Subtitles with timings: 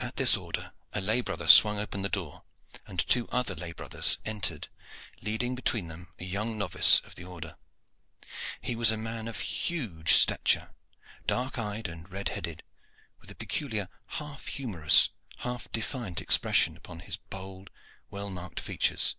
[0.00, 2.42] At this order a lay brother swung open the door,
[2.88, 4.66] and two other lay brothers entered
[5.22, 7.56] leading between them a young novice of the order.
[8.60, 10.72] He was a man of huge stature,
[11.28, 12.64] dark eyed and red headed,
[13.20, 13.88] with a peculiar
[14.18, 17.70] half humorous, half defiant expression upon his bold,
[18.10, 19.14] well marked features.